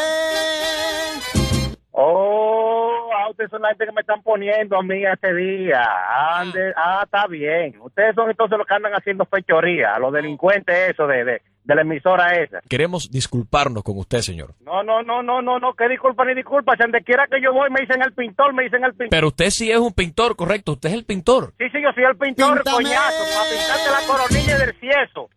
[1.91, 2.64] Oh,
[3.35, 5.83] ustedes son la gente que me están poniendo a mí este día.
[6.39, 7.75] Ande, ah, está bien.
[7.81, 11.81] Ustedes son entonces los que andan haciendo fechoría, los delincuentes eso de, de, de la
[11.81, 12.61] emisora esa.
[12.69, 14.53] Queremos disculparnos con usted, señor.
[14.61, 16.73] No, no, no, no, no, no, que disculpa ni disculpa.
[16.77, 19.09] Si donde quiera que yo voy me dicen el pintor, me dicen el pintor.
[19.09, 20.71] Pero usted sí es un pintor, correcto.
[20.73, 21.53] Usted es el pintor.
[21.57, 22.75] Sí, sí, yo soy el pintor, Píntame.
[22.83, 25.29] coñazo, para pintarte la coronilla del cieso.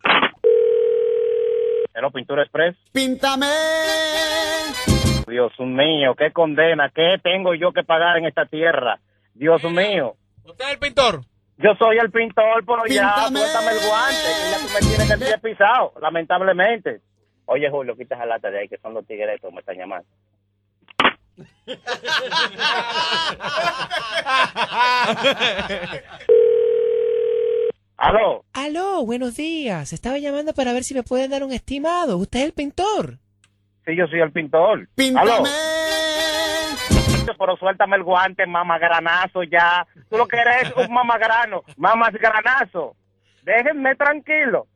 [1.92, 2.76] ¿Pero Pintura Express?
[2.92, 3.46] Píntame.
[5.29, 8.99] Dios mío, qué condena, qué tengo yo que pagar en esta tierra.
[9.35, 10.16] Dios mío.
[10.45, 11.20] ¿Usted es el pintor?
[11.59, 15.18] Yo soy el pintor, pero ya, suéltame el guante, que ya tú me tienes el
[15.18, 17.03] pie pisado, lamentablemente.
[17.47, 20.07] Oye, Julio, quita esa lata de ahí, que son los tigres que me están llamando.
[27.97, 28.45] ¿Aló?
[28.53, 29.93] Aló, buenos días.
[29.93, 32.16] Estaba llamando para ver si me pueden dar un estimado.
[32.18, 33.18] ¿Usted es el pintor?
[33.89, 34.80] Sí, yo soy el pintor.
[34.80, 34.86] ¿Aló?
[34.95, 35.49] Píntame.
[37.39, 39.86] Pero suéltame el guante, mamagranazo, ya.
[40.11, 42.97] Tú lo que eres es un mamagrano, mamasgranazo.
[43.45, 44.66] Déjenme tranquilo.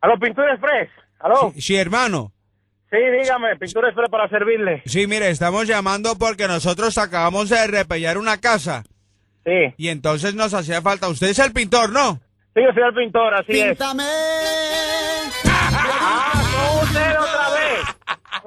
[0.00, 0.90] ¿Aló, Pintura Express?
[1.20, 1.52] ¿Aló?
[1.56, 2.32] Sí, hermano.
[2.90, 4.82] Sí, dígame, Pintura Express para servirle.
[4.84, 8.82] Sí, mire, estamos llamando porque nosotros acabamos de repellar una casa.
[9.44, 9.74] Sí.
[9.76, 11.08] Y entonces nos hacía falta.
[11.08, 12.14] Usted es el pintor, ¿no?
[12.52, 13.68] Sí, yo soy el pintor, así es.
[13.68, 14.02] Píntame.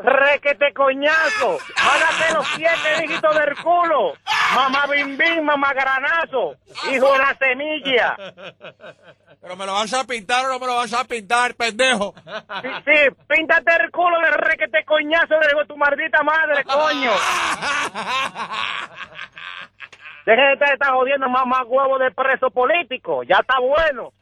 [0.01, 1.57] ¡Requete coñazo!
[1.75, 4.13] ¡Hágate los siete dígitos del culo!
[4.55, 6.55] ¡Mamá bim bim, mamá granazo!
[6.89, 8.15] ¡Hijo de la semilla!
[9.41, 12.13] ¿Pero me lo vas a pintar o no me lo vas a pintar, pendejo?
[12.61, 17.11] Sí, sí, píntate el culo de requete coñazo de tu maldita madre, coño.
[20.25, 23.23] Deje de estar, estar jodiendo mamá huevo de preso político.
[23.23, 24.13] Ya está bueno.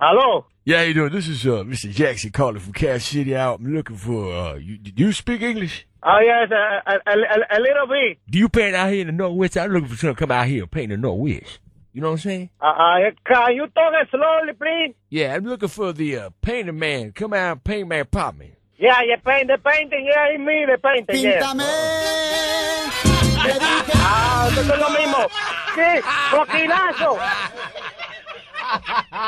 [0.00, 0.46] Hello.
[0.64, 1.12] Yeah, how you doing?
[1.12, 1.90] This is uh, Mr.
[1.90, 3.60] Jackson calling from Cash City out.
[3.60, 5.86] I'm looking for, uh, you, do you speak English?
[6.02, 8.18] Oh, yes, a, a, a, a little bit.
[8.30, 9.56] Do you paint out here in the Northwest?
[9.56, 11.58] I'm looking for someone to come out here and paint in the Northwest.
[11.92, 12.50] You know what I'm saying?
[12.60, 14.94] Uh, uh, can you talk slowly, please?
[15.08, 17.12] Yeah, I'm looking for the uh, painter man.
[17.12, 18.54] Come out paint my apartment.
[18.78, 20.06] Yeah, you paint the painting.
[20.06, 21.20] Yeah, it's me, the painting.
[21.20, 21.40] Yeah.
[21.42, 21.64] Píntame.
[23.94, 25.26] Ah, eso es lo mismo.
[25.74, 26.00] Sí,
[26.30, 27.18] foquinazo.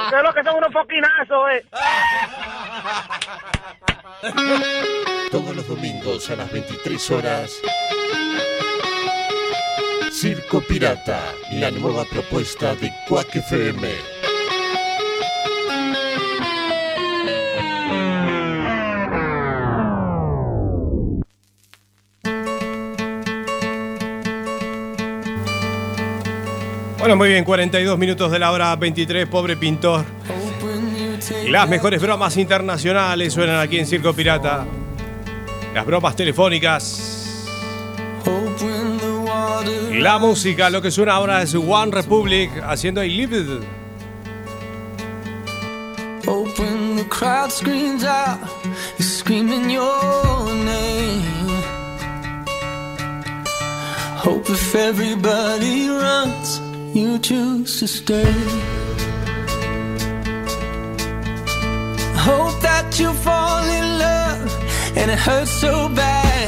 [0.05, 1.65] Ustedes lo que son unos foquinazos, eh.
[5.33, 7.51] Todos los domingos a las 23 horas.
[10.13, 11.21] Circo Pirata,
[11.53, 14.20] la nueva propuesta de Quack FM.
[27.01, 30.05] Bueno, muy bien, 42 minutos de la hora 23, pobre pintor.
[31.49, 34.67] Las mejores bromas internacionales suenan aquí en Circo Pirata.
[35.75, 37.47] Las bromas telefónicas.
[39.93, 43.61] La música, lo que suena ahora es One Republic haciendo I Live
[49.01, 51.23] screaming your name.
[54.17, 56.61] Hope if everybody runs,
[56.95, 58.33] you choose to stay.
[62.17, 66.40] Hope that you fall in love and it hurts so bad.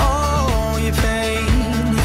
[0.00, 1.96] All your pain.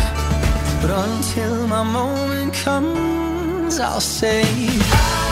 [0.81, 5.28] But until my moment comes, I'll say.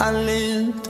[0.00, 0.83] I lived.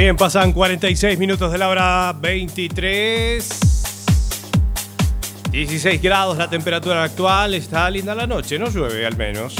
[0.00, 3.46] Bien, pasan 46 minutos de la hora 23.
[5.50, 7.52] 16 grados la temperatura actual.
[7.52, 9.54] Está linda la noche, no llueve al menos.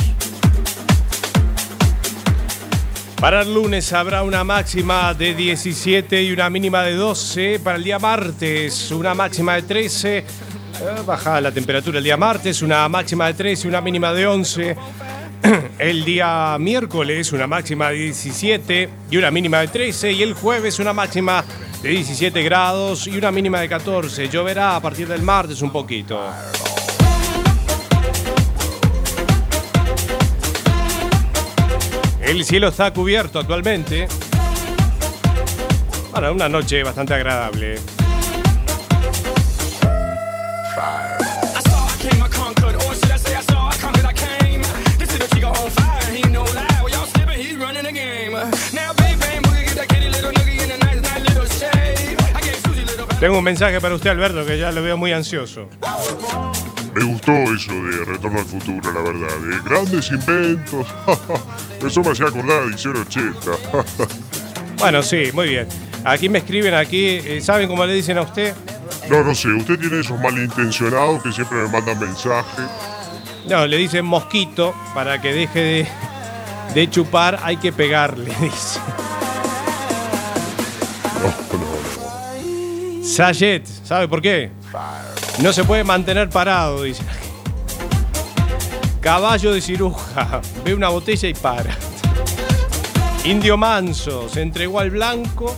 [3.20, 7.61] Para el lunes habrá una máxima de 17 y una mínima de 12.
[7.62, 10.16] Para el día martes, una máxima de 13.
[10.16, 10.24] Eh,
[11.05, 14.76] Baja la temperatura el día martes, una máxima de 13 y una mínima de 11.
[15.78, 20.78] El día miércoles una máxima de 17 y una mínima de 13 y el jueves
[20.78, 21.45] una máxima
[21.82, 24.28] de 17 grados y una mínima de 14.
[24.28, 26.20] Lloverá a partir del martes un poquito.
[32.20, 34.07] El cielo está cubierto actualmente.
[36.12, 37.78] Bueno, una noche bastante agradable.
[53.20, 55.68] Tengo un mensaje para usted, Alberto, que ya lo veo muy ansioso.
[56.94, 59.36] Me gustó eso de Retorno al Futuro, la verdad.
[59.46, 60.86] De grandes inventos.
[61.86, 63.50] Eso me hacía acordar de Dicción 80.
[64.78, 65.68] Bueno, sí, muy bien.
[66.04, 68.54] Aquí me escriben, aquí, eh, ¿saben cómo le dicen a usted?
[69.10, 72.64] No, no sé, usted tiene esos malintencionados que siempre me mandan mensajes.
[73.46, 75.86] No, le dicen mosquito, para que deje de,
[76.74, 78.80] de chupar hay que pegarle, dice.
[83.11, 84.52] Sayet, ¿sabe por qué?
[85.42, 87.02] No se puede mantener parado, dice.
[89.00, 91.76] Caballo de ciruja, ve una botella y para.
[93.24, 95.56] Indio manso, se entregó al blanco.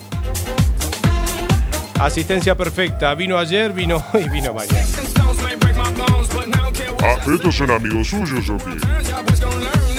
[2.00, 4.86] Asistencia perfecta, vino ayer, vino hoy, vino mañana.
[7.02, 8.76] Ah, estos son amigos suyos o qué?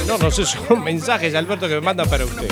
[0.08, 2.47] No, no sé, son mensajes, Alberto, que me mandan para usted.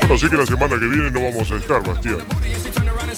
[0.00, 2.18] Bueno, sí que la semana que viene no vamos a estar, Bastián.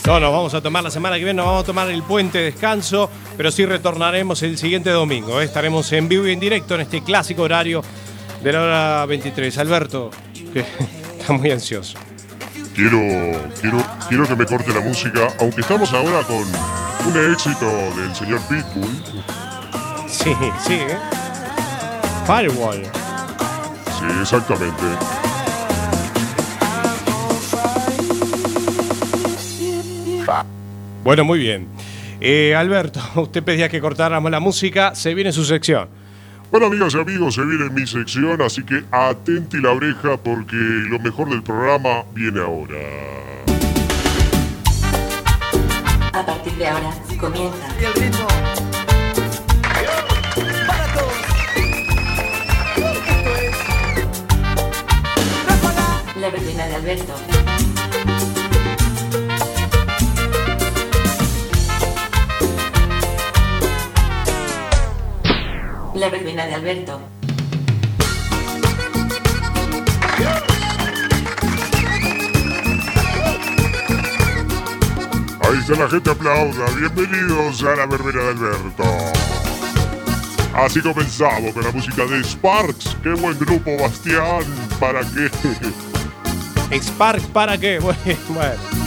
[0.07, 2.37] No, nos vamos a tomar la semana que viene, nos vamos a tomar el puente
[2.37, 5.41] de descanso, pero sí retornaremos el siguiente domingo.
[5.41, 5.45] ¿eh?
[5.45, 7.83] Estaremos en vivo y en directo en este clásico horario
[8.43, 9.57] de la hora 23.
[9.57, 10.11] Alberto,
[10.53, 10.61] que
[11.19, 11.97] está muy ansioso.
[12.75, 13.01] Quiero,
[13.63, 18.41] quiero, quiero que me corte la música, aunque estamos ahora con un éxito del señor
[18.43, 19.03] Pitbull.
[20.07, 20.35] Sí,
[20.67, 20.99] sí, ¿eh?
[22.27, 22.83] Firewall.
[22.83, 24.83] Sí, exactamente.
[31.05, 31.69] Bueno, muy bien.
[32.19, 35.89] Eh, Alberto, usted pedía que cortáramos la música, se viene su sección.
[36.51, 40.99] Bueno, amigas y amigos, se viene mi sección, así que atenti la oreja porque lo
[41.01, 42.79] mejor del programa viene ahora.
[46.13, 46.91] A partir de ahora
[47.21, 47.57] comienza.
[47.81, 48.27] Y el ritmo.
[50.67, 51.13] Para todos.
[55.47, 57.54] Esto es La verbena de Alberto.
[65.95, 67.01] La verbena de Alberto.
[75.41, 76.67] Ahí está la gente aplauda.
[76.77, 78.85] Bienvenidos a la verbena de Alberto.
[80.53, 82.97] Así comenzamos con la música de Sparks.
[83.01, 84.43] Qué buen grupo, Bastián.
[84.81, 85.31] ¿Para qué?
[86.81, 87.79] Spark, ¿para qué?
[88.29, 88.84] Bueno,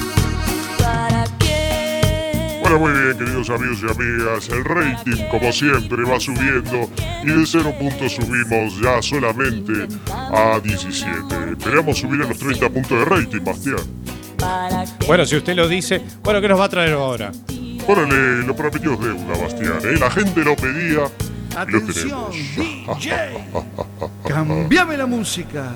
[2.69, 4.49] Bueno, muy bien, queridos amigos y amigas.
[4.49, 6.89] El rating, como siempre, va subiendo
[7.23, 11.51] y de 0 puntos subimos ya solamente a 17.
[11.57, 13.77] Esperamos subir a los 30 puntos de rating, Bastián.
[15.07, 17.31] bueno, si usted lo dice, bueno, ¿qué nos va a traer ahora?
[17.87, 19.79] Órale, lo prometió es deuda, Bastián.
[19.85, 19.97] ¿eh?
[19.97, 22.31] La gente lo pedía y lo Atención,
[22.99, 24.11] tenemos.
[24.27, 25.71] Cambiame la música.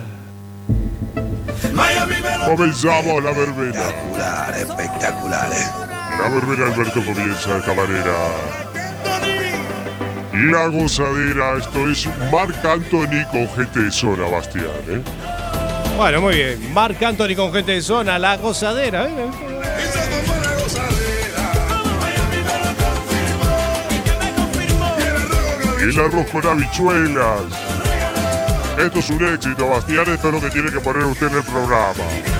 [2.45, 3.79] Comenzamos la verbena.
[3.79, 6.00] Espectacular, espectacular.
[6.21, 8.13] La verbena Alberto comienza de esta manera.
[10.51, 14.65] La gozadera, esto es Marc Anthony con gente de zona, Bastián.
[14.87, 15.01] ¿eh?
[15.97, 16.73] Bueno, muy bien.
[16.73, 19.07] Marc Anthony con gente de zona, la gozadera.
[19.07, 19.31] ¿eh?
[25.81, 27.41] El arroz con habichuelas.
[28.77, 30.05] Esto es un éxito, Bastián.
[30.07, 32.30] Esto es lo que tiene que poner usted en el programa.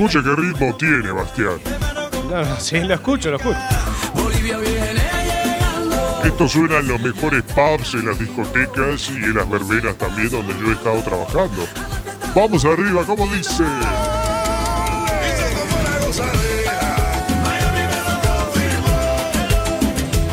[0.00, 1.60] Escuche qué ritmo tiene, Bastián.
[2.30, 3.58] No, no, sí, lo escucho, lo escucho.
[4.14, 6.22] Bolivia viene llegando.
[6.24, 10.54] Esto suena en los mejores pubs, en las discotecas y en las verbenas también, donde
[10.58, 11.68] yo he estado trabajando.
[12.34, 13.62] Vamos arriba, como dice.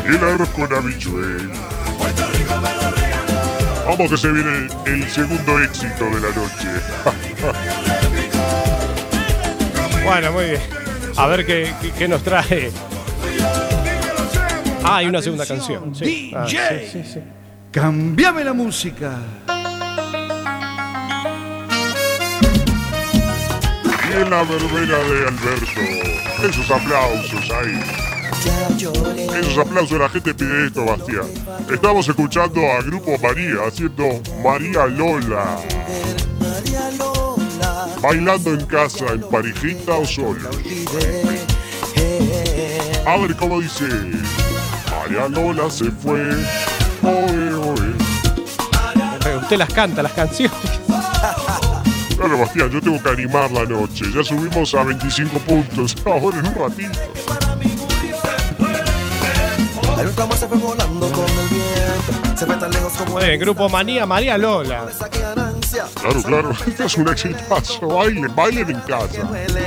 [0.06, 1.50] El arroz con habichuel.
[3.86, 7.98] Vamos que se viene el segundo éxito de la noche.
[10.08, 10.60] Bueno, muy bien.
[11.16, 12.70] A ver qué, qué- qué nos trae.
[14.84, 15.94] Ah, hay una segunda canción.
[15.94, 16.32] Sí.
[16.34, 16.90] Ah, DJ.
[16.90, 17.20] sí, sí, sí.
[17.70, 19.18] Cambiame la música.
[24.08, 25.80] Y en la verbena de Alberto.
[26.48, 27.80] Esos aplausos ahí.
[29.40, 31.26] Esos aplausos, la gente pide esto, Bastián.
[31.70, 35.58] Estamos escuchando a Grupo María haciendo María Lola.
[38.00, 40.50] Bailando en casa, en parejita o solo.
[43.06, 43.86] A ver cómo dice.
[44.90, 46.20] María Lola se fue.
[47.02, 47.94] Oe, oe.
[49.26, 50.56] Eh, Usted las canta, las canciones.
[52.16, 54.04] Claro, Bastián, yo tengo que animar la noche.
[54.14, 55.96] Ya subimos a 25 puntos.
[56.04, 56.98] Ahora en un ratito.
[60.38, 61.67] Se fue volando con el viento.
[62.38, 64.86] Se fue tan lejos como Muy bien, grupo Manía, María Lola.
[66.00, 66.50] Claro, claro.
[66.66, 67.88] Este es un exitazo.
[67.88, 69.22] Bailen, bailen en casa.
[69.22, 69.58] el.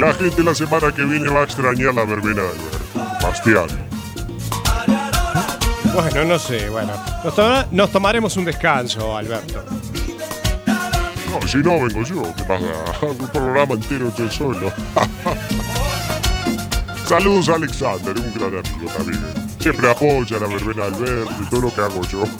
[0.00, 3.26] La gente la semana que viene va a extrañar la verbena de Alberto.
[3.26, 3.66] Bastián.
[5.94, 6.92] Bueno, no sé, bueno.
[7.24, 9.62] Nos, toma- nos tomaremos un descanso, Alberto.
[11.30, 12.64] No, si no vengo yo, ¿qué pasa?
[13.02, 14.72] Un programa entero yo solo.
[17.12, 19.20] Saludos a Alexander, un gran amigo también.
[19.58, 22.24] Siempre apoya la verbena de Alberto y todo lo que hago yo.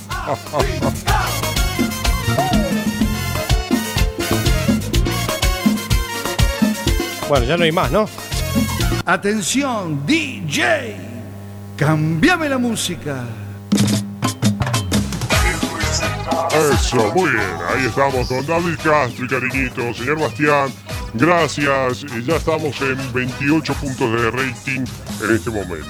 [7.29, 8.09] Bueno, ya no hay más, ¿no?
[9.05, 10.97] Atención, DJ.
[11.77, 13.25] Cambiame la música.
[16.51, 17.45] Eso, muy bien.
[17.68, 19.95] Ahí estamos con David Castro y cariñito.
[19.95, 20.70] Señor Bastián,
[21.15, 22.05] gracias.
[22.05, 24.85] Eh, Ya estamos en 28 puntos de rating
[25.23, 25.87] en este momento.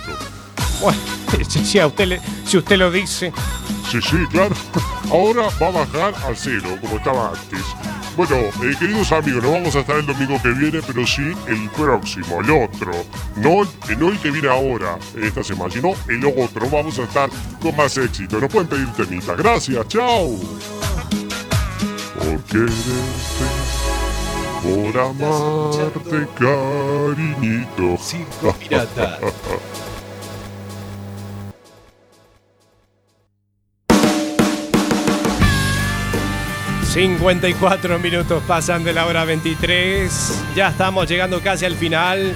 [0.81, 0.99] Bueno,
[1.49, 3.33] si, a usted le- si usted lo dice.
[3.91, 4.55] Sí, sí, claro.
[5.11, 7.61] Ahora va a bajar a cero, como estaba antes.
[8.17, 11.69] Bueno, eh, queridos amigos, no vamos a estar el domingo que viene, pero sí el
[11.71, 12.93] próximo, el otro.
[13.37, 16.69] No, el- no el que viene ahora, esta semana, sino el otro.
[16.71, 18.39] Vamos a estar con más éxito.
[18.41, 19.37] Nos pueden pedir temitas.
[19.37, 20.39] Gracias, chao.
[24.63, 27.99] Por amarte, cariñito.
[28.61, 29.19] pirata.
[36.93, 40.45] 54 minutos pasan de la hora 23.
[40.55, 42.35] Ya estamos llegando casi al final.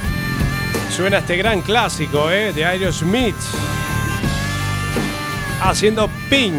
[0.90, 2.54] Suena este gran clásico ¿eh?
[2.54, 3.36] de Aerosmith.
[5.60, 6.08] Haciendo.
[6.30, 6.54] Pink,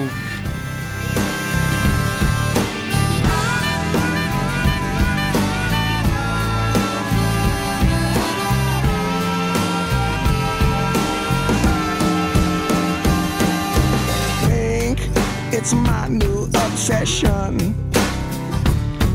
[15.67, 17.75] it's my new obsession.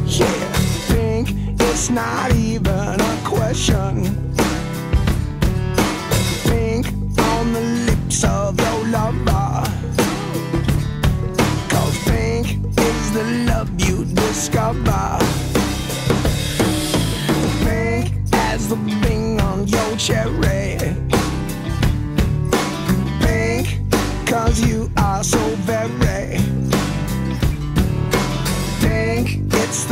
[0.05, 0.53] Yeah,
[0.89, 4.05] pink, it's not even a question.
[6.45, 6.89] Pink
[7.19, 9.65] on the lips of your lover.
[11.71, 12.47] Cause pink
[12.79, 15.19] is the love you discover.
[17.65, 20.92] Pink as the bing on your cherry.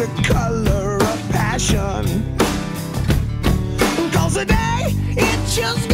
[0.01, 2.25] The color of passion.
[4.13, 5.90] Cause today it just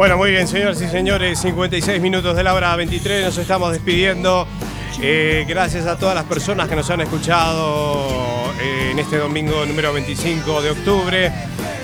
[0.00, 4.46] Bueno, muy bien, señoras y señores, 56 minutos de la hora 23, nos estamos despidiendo.
[5.02, 9.92] Eh, gracias a todas las personas que nos han escuchado eh, en este domingo número
[9.92, 11.30] 25 de octubre.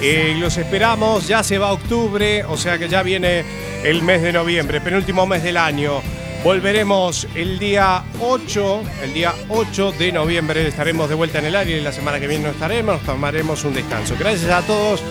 [0.00, 3.44] Eh, los esperamos, ya se va octubre, o sea que ya viene
[3.84, 6.00] el mes de noviembre, penúltimo mes del año.
[6.46, 11.78] Volveremos el día 8, el día 8 de noviembre estaremos de vuelta en el aire
[11.78, 14.14] y la semana que viene no estaremos, tomaremos un descanso.
[14.16, 15.02] Gracias a todos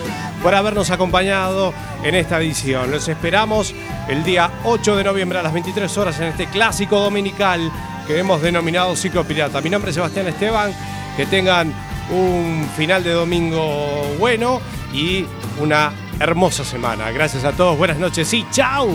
[0.42, 2.90] por habernos acompañado en esta edición.
[2.90, 3.74] Los esperamos
[4.08, 7.70] el día 8 de noviembre a las 23 horas en este clásico dominical
[8.06, 9.60] que hemos denominado Ciclo Pirata.
[9.60, 10.72] Mi nombre es Sebastián Esteban,
[11.18, 11.70] que tengan
[12.12, 15.26] un final de domingo bueno y
[15.60, 17.10] una hermosa semana.
[17.10, 18.88] Gracias a todos, buenas noches y chao.